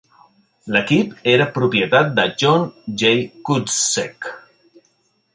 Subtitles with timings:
[0.75, 2.65] L'equip era propietat de John
[3.01, 3.11] J.
[3.51, 4.31] Kuczek.